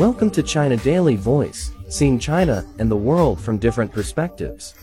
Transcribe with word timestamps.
Welcome 0.00 0.30
to 0.30 0.42
China 0.42 0.78
Daily 0.78 1.14
Voice, 1.14 1.72
seeing 1.90 2.18
China 2.18 2.64
and 2.78 2.90
the 2.90 2.96
world 2.96 3.38
from 3.38 3.58
different 3.58 3.92
perspectives. 3.92 4.74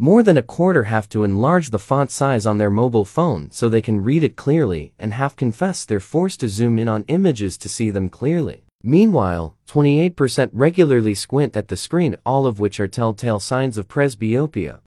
More 0.00 0.24
than 0.24 0.36
a 0.36 0.42
quarter 0.42 0.82
have 0.82 1.08
to 1.10 1.22
enlarge 1.22 1.70
the 1.70 1.78
font 1.78 2.10
size 2.10 2.44
on 2.44 2.58
their 2.58 2.70
mobile 2.70 3.04
phone 3.04 3.52
so 3.52 3.68
they 3.68 3.80
can 3.80 4.02
read 4.02 4.24
it 4.24 4.34
clearly 4.34 4.92
and 4.98 5.14
half 5.14 5.36
confess 5.36 5.84
they're 5.84 6.00
forced 6.00 6.40
to 6.40 6.48
zoom 6.48 6.76
in 6.76 6.88
on 6.88 7.04
images 7.06 7.56
to 7.58 7.68
see 7.68 7.90
them 7.90 8.08
clearly. 8.08 8.64
Meanwhile, 8.82 9.56
28% 9.68 10.50
regularly 10.52 11.14
squint 11.14 11.56
at 11.56 11.68
the 11.68 11.76
screen 11.76 12.16
all 12.26 12.48
of 12.48 12.58
which 12.58 12.80
are 12.80 12.88
telltale 12.88 13.38
signs 13.38 13.78
of 13.78 13.86
presbyopia. 13.86 14.80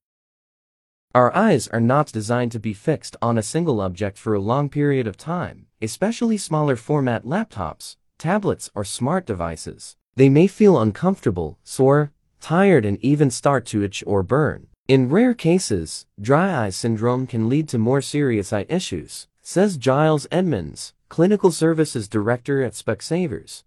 Our 1.15 1.35
eyes 1.35 1.67
are 1.69 1.79
not 1.79 2.11
designed 2.11 2.51
to 2.51 2.59
be 2.59 2.73
fixed 2.73 3.15
on 3.23 3.37
a 3.37 3.41
single 3.43 3.81
object 3.81 4.19
for 4.19 4.35
a 4.35 4.39
long 4.39 4.69
period 4.69 5.07
of 5.07 5.17
time, 5.17 5.65
especially 5.81 6.37
smaller 6.37 6.75
format 6.75 7.25
laptops, 7.25 7.95
tablets, 8.19 8.69
or 8.75 8.83
smart 8.83 9.25
devices. 9.25 9.95
They 10.15 10.29
may 10.29 10.45
feel 10.45 10.79
uncomfortable, 10.79 11.57
sore, 11.63 12.11
tired, 12.39 12.85
and 12.85 13.03
even 13.03 13.31
start 13.31 13.65
to 13.67 13.81
itch 13.81 14.03
or 14.05 14.21
burn. 14.21 14.67
In 14.87 15.09
rare 15.09 15.33
cases, 15.33 16.05
dry 16.21 16.65
eye 16.65 16.69
syndrome 16.69 17.25
can 17.25 17.49
lead 17.49 17.67
to 17.69 17.77
more 17.77 18.01
serious 18.01 18.53
eye 18.53 18.67
issues, 18.69 19.27
says 19.41 19.77
Giles 19.77 20.27
Edmonds, 20.31 20.93
Clinical 21.09 21.51
Services 21.51 22.07
Director 22.07 22.63
at 22.63 22.73
Specsavers. 22.73 23.63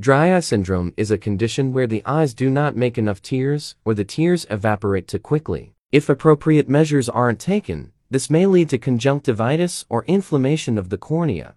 Dry 0.00 0.34
eye 0.34 0.40
syndrome 0.40 0.94
is 0.96 1.10
a 1.10 1.18
condition 1.18 1.74
where 1.74 1.86
the 1.86 2.02
eyes 2.06 2.32
do 2.32 2.48
not 2.48 2.74
make 2.74 2.96
enough 2.96 3.20
tears 3.20 3.74
or 3.84 3.92
the 3.92 4.04
tears 4.04 4.46
evaporate 4.48 5.06
too 5.08 5.18
quickly. 5.18 5.74
If 5.92 6.08
appropriate 6.08 6.70
measures 6.70 7.10
aren't 7.10 7.38
taken, 7.38 7.92
this 8.10 8.30
may 8.30 8.46
lead 8.46 8.70
to 8.70 8.78
conjunctivitis 8.78 9.84
or 9.90 10.06
inflammation 10.06 10.78
of 10.78 10.88
the 10.88 10.96
cornea. 10.96 11.54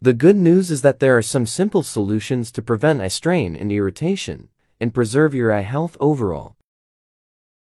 The 0.00 0.12
good 0.12 0.36
news 0.36 0.70
is 0.70 0.82
that 0.82 1.00
there 1.00 1.18
are 1.18 1.22
some 1.22 1.44
simple 1.44 1.82
solutions 1.82 2.52
to 2.52 2.62
prevent 2.62 3.00
eye 3.00 3.08
strain 3.08 3.56
and 3.56 3.72
irritation 3.72 4.50
and 4.80 4.94
preserve 4.94 5.34
your 5.34 5.52
eye 5.52 5.62
health 5.62 5.96
overall. 5.98 6.54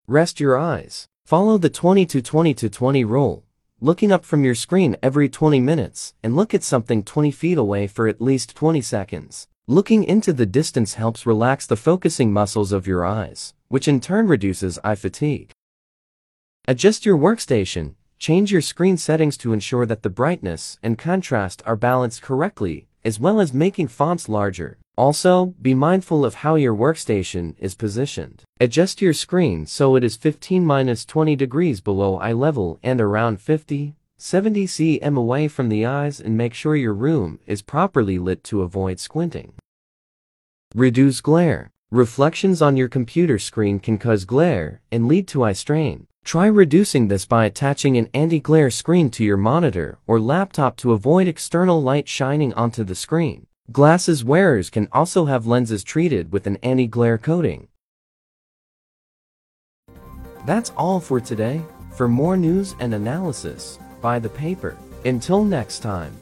Rest 0.07 0.39
your 0.39 0.57
eyes. 0.57 1.09
Follow 1.27 1.59
the 1.59 1.69
20 1.69 2.07
to 2.07 2.23
20 2.23 2.55
to 2.55 2.71
20 2.71 3.05
rule, 3.05 3.45
looking 3.81 4.13
up 4.13 4.25
from 4.25 4.45
your 4.45 4.55
screen 4.55 4.97
every 5.03 5.29
20 5.29 5.59
minutes 5.59 6.15
and 6.23 6.37
look 6.37 6.55
at 6.55 6.63
something 6.63 7.03
20 7.03 7.33
feet 7.33 7.59
away 7.59 7.89
for 7.89 8.07
at 8.07 8.21
least 8.21 8.55
20 8.55 8.81
seconds. 8.83 9.49
Looking 9.67 10.05
into 10.05 10.33
the 10.33 10.47
distance 10.47 10.95
helps 10.95 11.27
relax 11.27 11.67
the 11.67 11.75
focusing 11.75 12.33
muscles 12.33 12.71
of 12.71 12.87
your 12.87 13.05
eyes, 13.05 13.53
which 13.71 13.89
in 13.89 14.01
turn 14.01 14.27
reduces 14.27 14.79
eye 14.85 14.97
fatigue. 14.97 15.53
Adjust 16.69 17.07
your 17.07 17.17
workstation, 17.17 17.95
change 18.19 18.53
your 18.53 18.61
screen 18.61 18.97
settings 18.97 19.37
to 19.39 19.53
ensure 19.53 19.87
that 19.87 20.03
the 20.03 20.11
brightness 20.11 20.79
and 20.83 20.99
contrast 20.99 21.63
are 21.65 21.77
balanced 21.77 22.21
correctly, 22.21 22.89
as 23.05 23.19
well 23.19 23.41
as 23.41 23.55
making 23.55 23.89
fonts 23.89 24.29
larger. 24.29 24.77
Also, 24.97 25.55
be 25.63 25.73
mindful 25.73 26.25
of 26.25 26.35
how 26.35 26.57
your 26.57 26.75
workstation 26.75 27.55
is 27.59 27.75
positioned. 27.75 28.43
Adjust 28.61 29.01
your 29.01 29.15
screen 29.15 29.65
so 29.65 29.95
it 29.97 30.05
is 30.05 30.19
15-20 30.19 31.39
degrees 31.39 31.81
below 31.81 32.19
eye 32.19 32.33
level 32.33 32.79
and 32.83 33.01
around 33.01 33.41
50, 33.41 33.95
70 34.19 34.67
cm 34.67 35.17
away 35.17 35.49
from 35.49 35.69
the 35.69 35.87
eyes 35.87 36.21
and 36.21 36.37
make 36.37 36.55
sure 36.55 36.77
your 36.77 36.93
room 36.93 37.39
is 37.47 37.63
properly 37.63 38.19
lit 38.19 38.45
to 38.45 38.63
avoid 38.63 38.99
squinting. 38.99 39.55
Reduce 40.75 41.21
glare. 41.21 41.71
Reflections 41.93 42.63
on 42.63 42.77
your 42.77 42.87
computer 42.87 43.37
screen 43.37 43.81
can 43.81 43.99
cause 43.99 44.25
glare 44.25 44.81
and 44.93 45.09
lead 45.09 45.27
to 45.27 45.43
eye 45.43 45.53
strain. 45.53 46.07
Try 46.25 46.47
reducing 46.47 47.09
this 47.09 47.27
by 47.27 47.47
attaching 47.47 47.97
an 47.97 48.09
anti-glare 48.15 48.71
screen 48.71 49.11
to 49.11 49.25
your 49.25 49.37
monitor 49.37 49.99
or 50.07 50.21
laptop 50.21 50.77
to 50.77 50.93
avoid 50.93 51.27
external 51.27 51.83
light 51.83 52.09
shining 52.09 52.55
onto 52.55 52.85
the 52.85 52.95
screen. 52.95 53.49
Glasses 53.73 54.23
wearers 54.23 54.71
can 54.71 54.87
also 54.93 55.25
have 55.25 55.49
lenses 55.49 55.83
treated 55.83 56.31
with 56.31 56.47
an 56.47 56.59
anti-glare 56.63 57.19
coating. 57.19 57.67
That's 60.47 60.71
all 60.77 61.01
for 61.01 61.19
today. 61.19 61.61
For 61.97 62.07
more 62.07 62.37
news 62.37 62.77
and 62.79 62.95
analysis, 62.95 63.81
buy 64.01 64.21
the 64.21 64.29
paper. 64.29 64.77
Until 65.05 65.43
next 65.43 65.81
time. 65.81 66.17